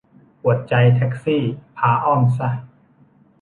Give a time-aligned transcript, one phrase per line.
[0.41, 1.41] ปวดใจแท็กซี่
[1.77, 2.49] พาอ้อมซะ